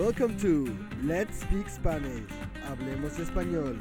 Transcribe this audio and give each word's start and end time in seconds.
Welcome 0.00 0.38
to 0.38 0.74
Let's 1.04 1.40
Speak 1.40 1.68
Spanish. 1.68 2.24
Hablemos 2.66 3.18
español. 3.18 3.76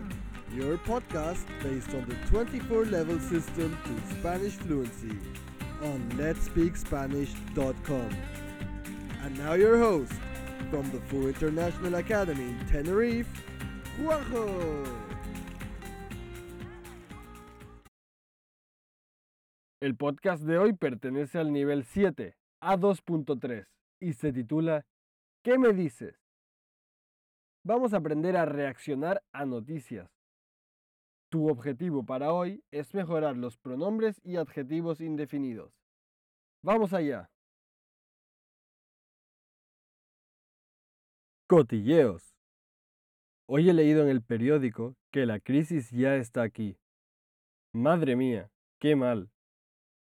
Your 0.54 0.78
podcast 0.80 1.46
based 1.64 1.94
on 1.94 2.06
the 2.10 2.16
24 2.28 2.88
level 2.88 3.18
system 3.22 3.78
to 3.86 4.16
Spanish 4.16 4.52
fluency 4.52 5.18
on 5.82 6.12
letspeakspanish.com. 6.18 8.10
And 9.24 9.38
now 9.38 9.54
your 9.54 9.78
host 9.78 10.12
from 10.70 10.92
the 10.92 11.00
Full 11.08 11.28
International 11.28 11.96
Academy 11.96 12.50
in 12.50 12.68
Tenerife, 12.68 13.32
Juanjo. 14.02 14.84
El 19.82 19.96
podcast 19.96 20.44
de 20.44 20.58
hoy 20.58 20.74
pertenece 20.74 21.40
al 21.40 21.54
nivel 21.54 21.86
7, 21.86 22.36
A2.3, 22.62 23.66
y 24.02 24.12
se 24.12 24.34
titula 24.34 24.84
¿Qué 25.44 25.58
me 25.58 25.72
dices? 25.72 26.20
Vamos 27.64 27.94
a 27.94 27.98
aprender 27.98 28.36
a 28.36 28.46
reaccionar 28.46 29.24
a 29.32 29.46
noticias. 29.46 30.10
Tu 31.30 31.48
objetivo 31.50 32.06
para 32.06 32.34
hoy 32.34 32.64
es 32.72 32.94
mejorar 32.94 33.38
los 33.38 33.58
pronombres 33.58 34.20
y 34.24 34.36
adjetivos 34.36 35.00
indefinidos. 35.00 35.72
Vamos 36.62 36.94
allá. 36.94 37.30
Cotilleos. 41.48 42.36
Hoy 43.48 43.70
he 43.70 43.74
leído 43.74 44.04
en 44.04 44.10
el 44.10 44.22
periódico 44.22 44.96
que 45.12 45.26
la 45.26 45.40
crisis 45.40 45.90
ya 45.90 46.16
está 46.16 46.44
aquí. 46.44 46.78
Madre 47.74 48.16
mía, 48.16 48.52
qué 48.80 48.96
mal. 48.96 49.32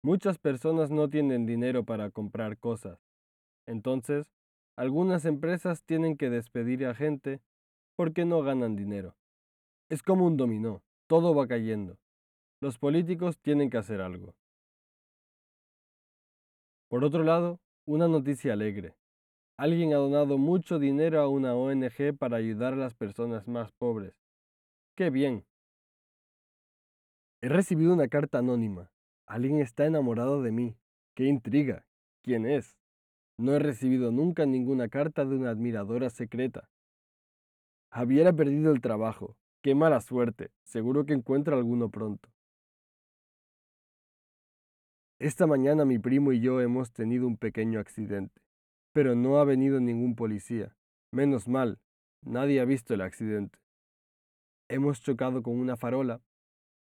Muchas 0.02 0.38
personas 0.38 0.90
no 0.90 1.10
tienen 1.10 1.44
dinero 1.44 1.84
para 1.84 2.10
comprar 2.10 2.58
cosas. 2.58 2.98
Entonces, 3.66 4.32
algunas 4.76 5.24
empresas 5.24 5.82
tienen 5.84 6.16
que 6.16 6.30
despedir 6.30 6.86
a 6.86 6.94
gente 6.94 7.40
porque 7.96 8.24
no 8.24 8.42
ganan 8.42 8.76
dinero. 8.76 9.16
Es 9.88 10.02
como 10.02 10.26
un 10.26 10.36
dominó, 10.36 10.82
todo 11.06 11.34
va 11.34 11.46
cayendo. 11.46 11.98
Los 12.60 12.78
políticos 12.78 13.38
tienen 13.40 13.70
que 13.70 13.78
hacer 13.78 14.00
algo. 14.00 14.34
Por 16.88 17.04
otro 17.04 17.22
lado, 17.22 17.60
una 17.86 18.08
noticia 18.08 18.52
alegre. 18.52 18.96
Alguien 19.56 19.92
ha 19.92 19.96
donado 19.96 20.38
mucho 20.38 20.78
dinero 20.78 21.20
a 21.20 21.28
una 21.28 21.54
ONG 21.54 22.16
para 22.18 22.38
ayudar 22.38 22.72
a 22.72 22.76
las 22.76 22.94
personas 22.94 23.46
más 23.46 23.72
pobres. 23.72 24.14
¡Qué 24.96 25.10
bien! 25.10 25.44
He 27.42 27.48
recibido 27.48 27.92
una 27.92 28.08
carta 28.08 28.38
anónima. 28.38 28.90
Alguien 29.26 29.60
está 29.60 29.86
enamorado 29.86 30.42
de 30.42 30.50
mí. 30.50 30.76
¡Qué 31.14 31.24
intriga! 31.24 31.86
¿Quién 32.22 32.46
es? 32.46 32.79
No 33.40 33.54
he 33.54 33.58
recibido 33.58 34.12
nunca 34.12 34.44
ninguna 34.44 34.90
carta 34.90 35.24
de 35.24 35.34
una 35.34 35.48
admiradora 35.48 36.10
secreta. 36.10 36.68
Javier 37.90 38.28
ha 38.28 38.34
perdido 38.34 38.70
el 38.70 38.82
trabajo. 38.82 39.34
¡Qué 39.62 39.74
mala 39.74 40.02
suerte! 40.02 40.50
Seguro 40.62 41.06
que 41.06 41.14
encuentra 41.14 41.56
alguno 41.56 41.88
pronto. 41.88 42.28
Esta 45.18 45.46
mañana 45.46 45.86
mi 45.86 45.98
primo 45.98 46.32
y 46.32 46.40
yo 46.42 46.60
hemos 46.60 46.92
tenido 46.92 47.26
un 47.26 47.38
pequeño 47.38 47.80
accidente, 47.80 48.42
pero 48.92 49.14
no 49.14 49.38
ha 49.38 49.44
venido 49.46 49.80
ningún 49.80 50.16
policía. 50.16 50.76
Menos 51.10 51.48
mal, 51.48 51.78
nadie 52.20 52.60
ha 52.60 52.66
visto 52.66 52.92
el 52.92 53.00
accidente. 53.00 53.58
Hemos 54.68 55.00
chocado 55.00 55.42
con 55.42 55.58
una 55.58 55.78
farola, 55.78 56.20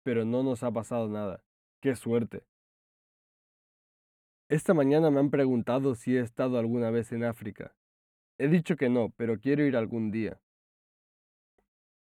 pero 0.05 0.25
no 0.25 0.45
nos 0.45 0.63
ha 0.63 0.71
pasado 0.71 1.09
nada. 1.09 1.43
¡Qué 1.81 1.97
suerte! 1.97 2.45
Esta 4.49 4.75
mañana 4.75 5.11
me 5.11 5.19
han 5.19 5.31
preguntado 5.31 5.97
si 5.97 6.17
he 6.17 6.21
estado 6.21 6.59
alguna 6.59 6.91
vez 6.91 7.11
en 7.11 7.25
África. 7.25 7.75
He 8.39 8.47
dicho 8.47 8.77
que 8.77 8.89
no, 8.89 9.11
pero 9.17 9.41
quiero 9.41 9.65
ir 9.65 9.77
algún 9.77 10.13
día. 10.13 10.41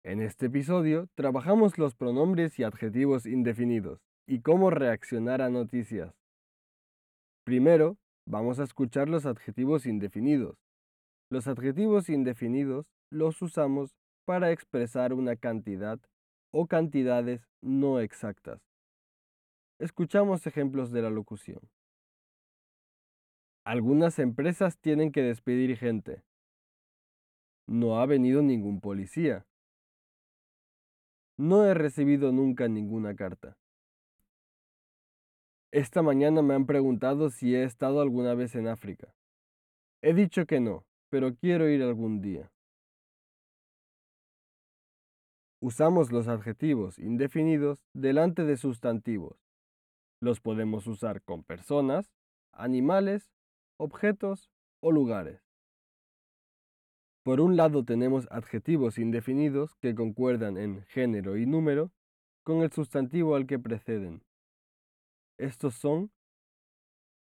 En 0.03 0.21
este 0.21 0.45
episodio 0.45 1.09
trabajamos 1.15 1.77
los 1.77 1.93
pronombres 1.93 2.57
y 2.57 2.63
adjetivos 2.63 3.25
indefinidos 3.25 3.99
y 4.25 4.39
cómo 4.39 4.69
reaccionar 4.69 5.41
a 5.41 5.49
noticias. 5.49 6.15
Primero, 7.43 7.97
vamos 8.25 8.59
a 8.59 8.63
escuchar 8.63 9.09
los 9.09 9.25
adjetivos 9.25 9.85
indefinidos. 9.85 10.55
Los 11.29 11.47
adjetivos 11.47 12.07
indefinidos 12.07 12.85
los 13.09 13.41
usamos 13.41 13.93
para 14.23 14.51
expresar 14.51 15.11
una 15.11 15.35
cantidad 15.35 15.99
o 16.53 16.67
cantidades 16.67 17.45
no 17.61 17.99
exactas. 17.99 18.61
Escuchamos 19.79 20.47
ejemplos 20.47 20.91
de 20.91 21.01
la 21.01 21.09
locución. 21.09 21.59
Algunas 23.63 24.17
empresas 24.17 24.79
tienen 24.79 25.11
que 25.11 25.21
despedir 25.21 25.77
gente. 25.77 26.23
No 27.67 27.99
ha 27.99 28.07
venido 28.07 28.41
ningún 28.41 28.81
policía. 28.81 29.45
No 31.37 31.65
he 31.65 31.73
recibido 31.75 32.31
nunca 32.31 32.67
ninguna 32.67 33.15
carta. 33.15 33.57
Esta 35.71 36.01
mañana 36.01 36.41
me 36.41 36.55
han 36.55 36.65
preguntado 36.65 37.29
si 37.29 37.55
he 37.55 37.63
estado 37.63 38.01
alguna 38.01 38.33
vez 38.33 38.55
en 38.55 38.67
África. 38.67 39.13
He 40.01 40.13
dicho 40.13 40.45
que 40.47 40.59
no, 40.59 40.83
pero 41.09 41.35
quiero 41.35 41.69
ir 41.69 41.83
algún 41.83 42.19
día. 42.19 42.51
Usamos 45.61 46.11
los 46.11 46.27
adjetivos 46.27 46.97
indefinidos 46.97 47.85
delante 47.93 48.43
de 48.43 48.57
sustantivos. 48.57 49.37
Los 50.19 50.41
podemos 50.41 50.87
usar 50.87 51.21
con 51.21 51.43
personas, 51.43 52.11
animales, 52.51 53.29
objetos 53.81 54.51
o 54.79 54.91
lugares. 54.91 55.41
Por 57.23 57.41
un 57.41 57.57
lado 57.57 57.83
tenemos 57.83 58.27
adjetivos 58.29 58.99
indefinidos 58.99 59.75
que 59.77 59.95
concuerdan 59.95 60.57
en 60.57 60.83
género 60.83 61.35
y 61.35 61.47
número 61.47 61.91
con 62.43 62.61
el 62.61 62.71
sustantivo 62.71 63.35
al 63.35 63.47
que 63.47 63.57
preceden. 63.57 64.23
Estos 65.39 65.73
son 65.73 66.11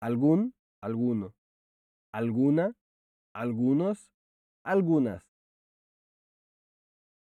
algún, 0.00 0.54
alguno, 0.80 1.34
alguna, 2.12 2.76
algunos, 3.34 4.12
algunas. 4.64 5.24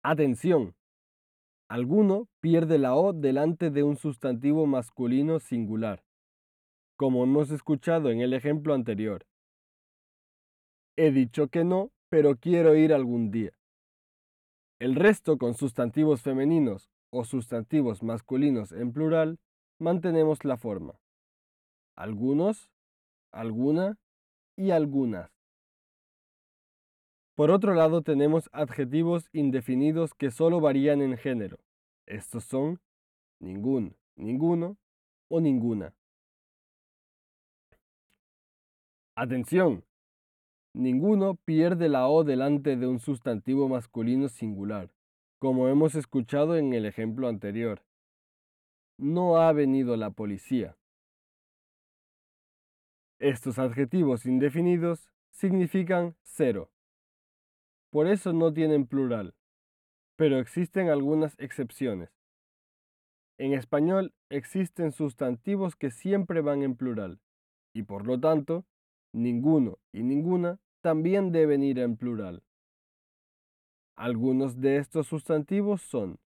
Atención. 0.03 0.75
Alguno 1.67 2.27
pierde 2.41 2.77
la 2.77 2.95
O 2.95 3.13
delante 3.13 3.71
de 3.71 3.81
un 3.81 3.95
sustantivo 3.95 4.67
masculino 4.67 5.39
singular, 5.39 6.03
como 6.99 7.23
hemos 7.23 7.49
escuchado 7.49 8.11
en 8.11 8.19
el 8.19 8.33
ejemplo 8.33 8.73
anterior. 8.73 9.25
He 10.97 11.11
dicho 11.11 11.47
que 11.47 11.63
no, 11.63 11.93
pero 12.09 12.35
quiero 12.35 12.75
ir 12.75 12.93
algún 12.93 13.31
día. 13.31 13.53
El 14.79 14.95
resto 14.95 15.37
con 15.37 15.53
sustantivos 15.53 16.21
femeninos 16.21 16.89
o 17.09 17.23
sustantivos 17.23 18.03
masculinos 18.03 18.73
en 18.73 18.91
plural 18.91 19.39
mantenemos 19.79 20.43
la 20.43 20.57
forma. 20.57 20.99
Algunos, 21.95 22.69
alguna 23.31 23.97
y 24.57 24.71
algunas. 24.71 25.31
Por 27.33 27.49
otro 27.49 27.75
lado 27.75 28.01
tenemos 28.01 28.49
adjetivos 28.51 29.29
indefinidos 29.31 30.13
que 30.13 30.31
solo 30.31 30.59
varían 30.59 31.01
en 31.01 31.15
género. 31.15 31.59
Estos 32.05 32.43
son 32.43 32.81
ningún, 33.39 33.95
ninguno 34.17 34.75
o 35.29 35.39
ninguna. 35.39 35.95
Atención. 39.21 39.83
Ninguno 40.73 41.35
pierde 41.35 41.89
la 41.89 42.07
O 42.07 42.23
delante 42.23 42.77
de 42.77 42.87
un 42.87 43.01
sustantivo 43.01 43.67
masculino 43.67 44.29
singular, 44.29 44.93
como 45.39 45.67
hemos 45.67 45.95
escuchado 45.95 46.55
en 46.55 46.71
el 46.71 46.85
ejemplo 46.85 47.27
anterior 47.27 47.83
no 48.97 49.37
ha 49.41 49.51
venido 49.51 49.97
la 49.97 50.11
policía. 50.11 50.77
Estos 53.19 53.59
adjetivos 53.59 54.25
indefinidos 54.25 55.09
significan 55.31 56.15
cero. 56.23 56.71
Por 57.91 58.07
eso 58.07 58.31
no 58.31 58.53
tienen 58.53 58.87
plural, 58.87 59.35
pero 60.15 60.39
existen 60.39 60.89
algunas 60.89 61.35
excepciones. 61.39 62.09
En 63.37 63.51
español 63.51 64.13
existen 64.29 64.93
sustantivos 64.93 65.75
que 65.75 65.91
siempre 65.91 66.39
van 66.39 66.63
en 66.63 66.77
plural, 66.77 67.19
y 67.73 67.83
por 67.83 68.07
lo 68.07 68.17
tanto, 68.17 68.65
ninguno 69.13 69.79
y 69.91 70.03
ninguna 70.03 70.59
también 70.81 71.31
deben 71.31 71.63
ir 71.63 71.79
en 71.79 71.97
plural. 71.97 72.43
Algunos 73.95 74.61
de 74.61 74.77
estos 74.77 75.07
sustantivos 75.07 75.81
son 75.81 76.19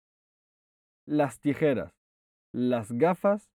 las 1.06 1.40
tijeras, 1.40 1.94
las 2.54 2.92
gafas, 2.92 3.50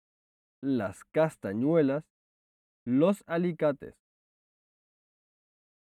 las 0.62 1.05
castañuelas, 1.05 2.05
los 2.84 3.23
alicates. 3.26 3.94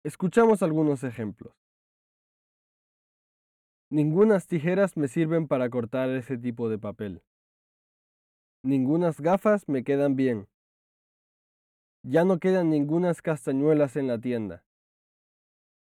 Escuchamos 0.04 0.62
algunos 0.62 1.02
ejemplos. 1.02 1.54
Ningunas 3.90 4.46
tijeras 4.46 4.96
me 4.96 5.08
sirven 5.08 5.48
para 5.48 5.68
cortar 5.68 6.10
ese 6.10 6.38
tipo 6.38 6.68
de 6.68 6.78
papel. 6.78 7.22
Ningunas 8.62 9.20
gafas 9.20 9.68
me 9.68 9.82
quedan 9.82 10.14
bien. 10.14 10.46
Ya 12.02 12.24
no 12.24 12.38
quedan 12.38 12.70
ningunas 12.70 13.20
castañuelas 13.20 13.94
en 13.96 14.06
la 14.06 14.18
tienda. 14.18 14.64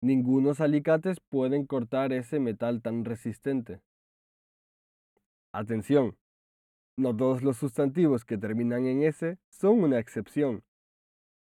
Ningunos 0.02 0.60
alicates 0.60 1.20
pueden 1.20 1.68
cortar 1.68 2.14
ese 2.14 2.40
metal 2.40 2.82
tan 2.82 3.06
resistente. 3.06 3.82
Atención, 5.52 6.18
no 6.98 7.16
todos 7.16 7.44
los 7.44 7.58
sustantivos 7.58 8.26
que 8.26 8.40
terminan 8.40 8.88
en 8.88 9.04
S 9.04 9.38
son 9.50 9.84
una 9.84 10.00
excepción. 10.00 10.64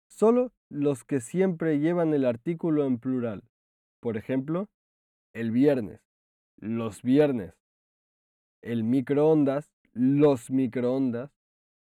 Solo 0.08 0.52
los 0.70 1.04
que 1.04 1.20
siempre 1.20 1.78
llevan 1.78 2.14
el 2.14 2.24
artículo 2.24 2.86
en 2.86 2.98
plural. 2.98 3.44
Por 4.00 4.16
ejemplo, 4.16 4.70
el 5.34 5.50
viernes, 5.50 6.00
los 6.56 7.02
viernes, 7.02 7.54
el 8.62 8.82
microondas, 8.82 9.70
los 9.92 10.50
microondas, 10.50 11.32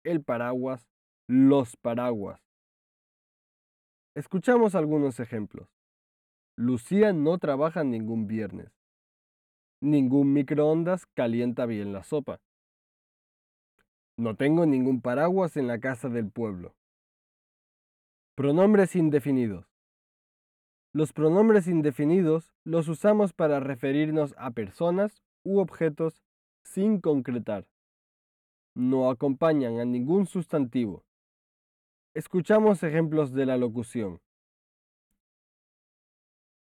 el 0.05 0.23
paraguas, 0.23 0.87
los 1.27 1.77
paraguas. 1.77 2.46
Escuchamos 4.17 4.75
algunos 4.75 5.21
ejemplos. 5.21 5.69
Lucía 6.57 7.13
no 7.13 7.37
trabaja 7.37 7.85
ningún 7.85 8.27
viernes. 8.27 8.73
Ningún 9.83 10.33
microondas 10.33 11.05
calienta 11.05 11.67
bien 11.67 11.93
la 11.93 12.03
sopa. 12.03 12.41
No 14.17 14.35
tengo 14.35 14.65
ningún 14.65 15.03
paraguas 15.03 15.59
en 15.59 15.67
la 15.67 15.81
casa 15.81 16.09
del 16.09 16.31
pueblo. 16.31 16.75
Pronombres 18.35 18.97
indefinidos. 18.97 19.67
Los 20.95 21.13
pronombres 21.13 21.67
indefinidos 21.67 22.55
los 22.65 22.89
usamos 22.89 23.35
para 23.35 23.61
referirnos 23.61 24.35
a 24.39 24.51
personas 24.53 25.23
u 25.45 25.59
objetos 25.59 26.23
sin 26.63 27.03
concretar. 27.03 27.67
No 28.75 29.11
acompañan 29.11 29.79
a 29.79 29.85
ningún 29.85 30.25
sustantivo. 30.25 31.06
Escuchamos 32.17 32.83
ejemplos 32.83 33.35
de 33.35 33.45
la 33.45 33.59
locución. 33.59 34.23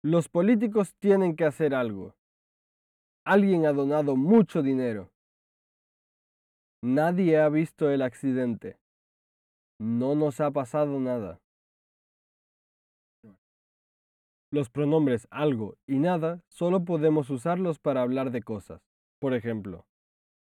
Los 0.02 0.30
políticos 0.30 0.96
tienen 1.00 1.36
que 1.36 1.44
hacer 1.44 1.76
algo. 1.76 2.16
Alguien 3.26 3.66
ha 3.66 3.74
donado 3.74 4.16
mucho 4.16 4.62
dinero. 4.62 5.12
Nadie 6.82 7.42
ha 7.42 7.50
visto 7.50 7.90
el 7.90 8.04
accidente. 8.04 8.80
No 9.82 10.16
nos 10.16 10.40
ha 10.40 10.50
pasado 10.52 10.98
nada. 11.02 11.42
Los 14.50 14.70
pronombres 14.70 15.28
algo 15.30 15.76
y 15.86 16.00
nada 16.00 16.42
solo 16.48 16.86
podemos 16.86 17.30
usarlos 17.30 17.80
para 17.80 18.02
hablar 18.02 18.32
de 18.32 18.44
cosas. 18.44 18.82
Por 19.20 19.34
ejemplo, 19.34 19.86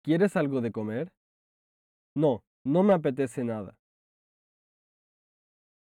¿quieres 0.02 0.34
algo 0.34 0.60
de 0.60 0.72
comer? 0.72 1.12
No, 2.16 2.42
no 2.64 2.82
me 2.82 2.92
apetece 2.92 3.44
nada. 3.44 3.79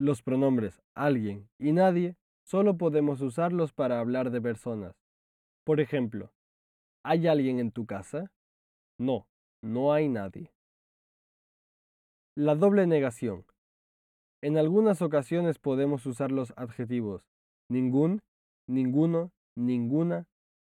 Los 0.01 0.24
pronombres 0.24 0.81
alguien 0.95 1.48
y 1.59 1.74
nadie 1.74 2.18
solo 2.44 2.75
podemos 2.75 3.21
usarlos 3.21 3.71
para 3.71 4.00
hablar 4.00 4.31
de 4.31 4.42
personas. 4.42 4.95
Por 5.63 5.80
ejemplo, 5.80 6.33
¿hay 7.03 7.27
alguien 7.27 7.59
en 7.59 7.71
tu 7.71 7.86
casa? 7.86 8.31
No, 8.98 9.27
no 9.62 9.94
hay 9.94 10.09
nadie. 10.09 10.51
La 12.36 12.56
doble 12.56 12.88
negación. 12.88 13.45
En 14.42 14.57
algunas 14.57 15.03
ocasiones 15.03 15.59
podemos 15.59 16.04
usar 16.07 16.31
los 16.31 16.51
adjetivos 16.57 17.21
ningún, 17.69 18.24
ninguno, 18.68 19.31
ninguna, 19.56 20.25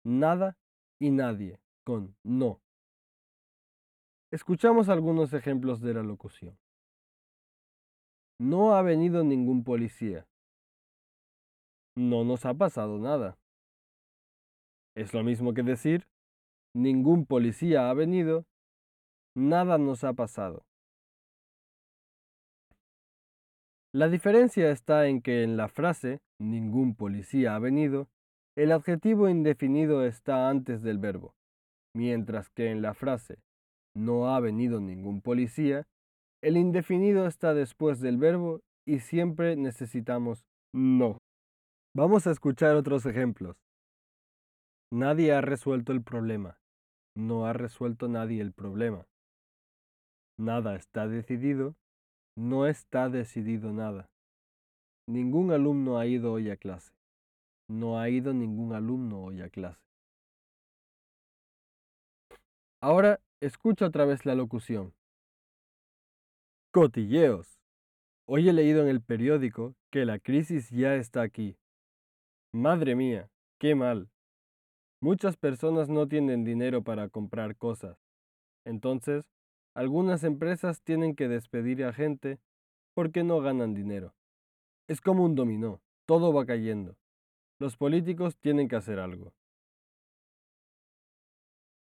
nada 0.06 0.56
y 0.98 1.10
nadie 1.10 1.60
con 1.84 2.16
no. 2.24 2.62
Escuchamos 4.30 4.88
algunos 4.88 5.34
ejemplos 5.34 5.82
de 5.82 5.92
la 5.92 6.02
locución. 6.02 6.56
No 8.40 8.74
ha 8.74 8.82
venido 8.82 9.24
ningún 9.24 9.64
policía. 9.64 10.26
No 11.96 12.24
nos 12.24 12.46
ha 12.46 12.54
pasado 12.54 12.98
nada. 12.98 13.36
Es 14.94 15.12
lo 15.12 15.24
mismo 15.24 15.54
que 15.54 15.62
decir, 15.62 16.06
ningún 16.74 17.26
policía 17.26 17.90
ha 17.90 17.94
venido 17.94 18.46
nada 19.34 19.78
nos 19.78 20.04
ha 20.04 20.12
pasado. 20.12 20.64
La 23.92 24.08
diferencia 24.08 24.70
está 24.70 25.08
en 25.08 25.22
que 25.22 25.42
en 25.42 25.56
la 25.56 25.68
frase 25.68 26.20
ningún 26.38 26.94
policía 26.94 27.54
ha 27.54 27.58
venido, 27.58 28.08
el 28.56 28.72
adjetivo 28.72 29.28
indefinido 29.28 30.04
está 30.04 30.48
antes 30.50 30.82
del 30.82 30.98
verbo, 30.98 31.34
mientras 31.94 32.50
que 32.50 32.70
en 32.70 32.82
la 32.82 32.94
frase 32.94 33.38
no 33.94 34.34
ha 34.34 34.40
venido 34.40 34.80
ningún 34.80 35.22
policía, 35.22 35.86
el 36.42 36.56
indefinido 36.56 37.26
está 37.26 37.54
después 37.54 38.00
del 38.00 38.16
verbo 38.16 38.60
y 38.86 39.00
siempre 39.00 39.56
necesitamos 39.56 40.44
no. 40.72 41.18
Vamos 41.94 42.26
a 42.26 42.30
escuchar 42.30 42.76
otros 42.76 43.06
ejemplos. 43.06 43.56
Nadie 44.92 45.32
ha 45.32 45.40
resuelto 45.40 45.92
el 45.92 46.02
problema. 46.02 46.58
No 47.16 47.46
ha 47.46 47.52
resuelto 47.52 48.08
nadie 48.08 48.40
el 48.40 48.52
problema. 48.52 49.06
Nada 50.38 50.76
está 50.76 51.08
decidido, 51.08 51.74
no 52.36 52.66
está 52.66 53.08
decidido 53.08 53.72
nada. 53.72 54.08
Ningún 55.08 55.50
alumno 55.50 55.98
ha 55.98 56.06
ido 56.06 56.32
hoy 56.32 56.50
a 56.50 56.56
clase. 56.56 56.92
No 57.68 57.98
ha 57.98 58.08
ido 58.08 58.32
ningún 58.32 58.72
alumno 58.72 59.24
hoy 59.24 59.42
a 59.42 59.50
clase. 59.50 59.80
Ahora 62.80 63.20
escucha 63.40 63.86
otra 63.86 64.04
vez 64.04 64.24
la 64.24 64.36
locución. 64.36 64.94
Cotilleos. 66.80 67.58
Hoy 68.24 68.48
he 68.48 68.52
leído 68.52 68.82
en 68.82 68.88
el 68.88 69.02
periódico 69.02 69.74
que 69.90 70.04
la 70.04 70.20
crisis 70.20 70.70
ya 70.70 70.94
está 70.94 71.22
aquí. 71.22 71.58
Madre 72.52 72.94
mía, 72.94 73.32
qué 73.58 73.74
mal. 73.74 74.12
Muchas 75.00 75.36
personas 75.36 75.88
no 75.88 76.06
tienen 76.06 76.44
dinero 76.44 76.84
para 76.84 77.08
comprar 77.08 77.56
cosas. 77.56 77.98
Entonces, 78.64 79.28
algunas 79.74 80.22
empresas 80.22 80.80
tienen 80.80 81.16
que 81.16 81.26
despedir 81.26 81.82
a 81.82 81.92
gente 81.92 82.38
porque 82.94 83.24
no 83.24 83.40
ganan 83.40 83.74
dinero. 83.74 84.14
Es 84.86 85.00
como 85.00 85.24
un 85.24 85.34
dominó, 85.34 85.82
todo 86.06 86.32
va 86.32 86.46
cayendo. 86.46 86.96
Los 87.58 87.76
políticos 87.76 88.38
tienen 88.38 88.68
que 88.68 88.76
hacer 88.76 89.00
algo. 89.00 89.34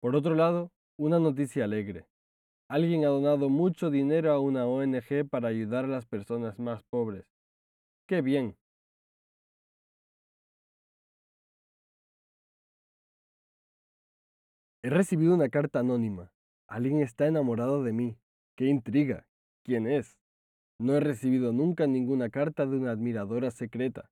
Por 0.02 0.18
otro 0.18 0.36
lado, 0.36 0.70
una 0.98 1.18
noticia 1.18 1.64
alegre. 1.64 2.11
Alguien 2.72 3.04
ha 3.04 3.10
donado 3.10 3.50
mucho 3.50 3.90
dinero 3.90 4.32
a 4.32 4.40
una 4.40 4.66
ONG 4.66 5.28
para 5.30 5.50
ayudar 5.50 5.84
a 5.84 5.90
las 5.90 6.06
personas 6.06 6.58
más 6.58 6.82
pobres. 6.84 7.26
¡Qué 8.08 8.22
bien! 8.22 8.56
He 14.84 14.90
recibido 14.90 15.36
una 15.36 15.50
carta 15.50 15.80
anónima. 15.80 16.32
Alguien 16.66 17.02
está 17.02 17.28
enamorado 17.28 17.84
de 17.84 17.92
mí. 17.92 18.18
¡Qué 18.56 18.68
intriga! 18.68 19.28
¿Quién 19.66 19.86
es? 19.86 20.18
No 20.80 20.94
he 20.94 21.02
recibido 21.02 21.52
nunca 21.52 21.88
ninguna 21.88 22.30
carta 22.30 22.66
de 22.66 22.78
una 22.78 22.92
admiradora 22.92 23.52
secreta. 23.52 24.10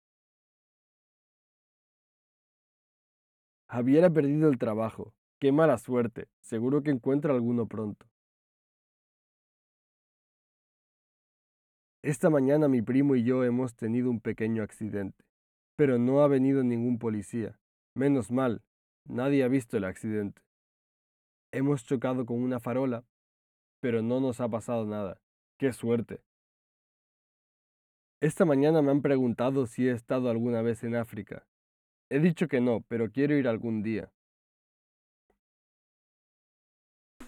Javier 3.69 4.11
perdido 4.11 4.49
el 4.49 4.57
trabajo. 4.57 5.13
¡Qué 5.39 5.53
mala 5.53 5.77
suerte! 5.77 6.27
Seguro 6.41 6.83
que 6.83 6.91
encuentra 6.91 7.33
alguno 7.33 7.65
pronto. 7.65 8.05
Esta 12.01 12.29
mañana 12.29 12.69
mi 12.69 12.81
primo 12.81 13.17
y 13.17 13.23
yo 13.23 13.43
hemos 13.43 13.75
tenido 13.75 14.09
un 14.09 14.21
pequeño 14.21 14.63
accidente, 14.63 15.25
pero 15.75 15.97
no 15.97 16.21
ha 16.21 16.29
venido 16.29 16.63
ningún 16.63 16.97
policía. 16.97 17.59
Menos 17.93 18.31
mal, 18.31 18.63
nadie 19.03 19.43
ha 19.43 19.49
visto 19.49 19.75
el 19.75 19.83
accidente. 19.83 20.41
Hemos 21.51 21.83
chocado 21.83 22.25
con 22.25 22.41
una 22.41 22.61
farola, 22.61 23.03
pero 23.81 24.01
no 24.01 24.21
nos 24.21 24.39
ha 24.39 24.47
pasado 24.47 24.85
nada. 24.85 25.19
¡Qué 25.57 25.73
suerte! 25.73 26.21
Esta 28.21 28.45
mañana 28.45 28.81
me 28.81 28.91
han 28.91 29.01
preguntado 29.01 29.65
si 29.65 29.89
he 29.89 29.91
estado 29.91 30.29
alguna 30.29 30.61
vez 30.61 30.85
en 30.85 30.95
África. 30.95 31.47
He 32.09 32.19
dicho 32.19 32.47
que 32.47 32.61
no, 32.61 32.79
pero 32.87 33.11
quiero 33.11 33.35
ir 33.35 33.45
algún 33.45 33.83
día. 33.83 34.09